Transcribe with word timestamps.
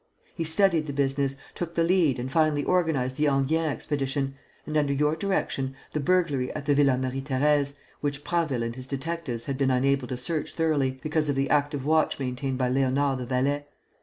He 0.33 0.45
studied 0.45 0.87
the 0.87 0.93
business, 0.93 1.35
took 1.53 1.75
the 1.75 1.83
lead 1.83 2.17
and 2.17 2.31
finally 2.31 2.63
organized 2.63 3.17
the 3.17 3.25
Enghien 3.27 3.69
expedition 3.69 4.33
and, 4.65 4.75
under 4.75 4.93
your 4.93 5.15
direction, 5.15 5.75
the 5.91 5.99
burglary 5.99 6.51
at 6.55 6.65
the 6.65 6.73
Villa 6.73 6.97
Marie 6.97 7.21
Thérèse, 7.21 7.75
which 7.99 8.23
Prasville 8.23 8.63
and 8.63 8.75
his 8.75 8.87
detectives 8.87 9.45
had 9.45 9.59
been 9.59 9.69
unable 9.69 10.07
to 10.07 10.17
search 10.17 10.53
thoroughly, 10.53 10.99
because 11.03 11.29
of 11.29 11.35
the 11.35 11.51
active 11.51 11.85
watch 11.85 12.17
maintained 12.17 12.57
by 12.57 12.71
Léonard 12.71 13.19
the 13.19 13.27
valet. 13.27 13.67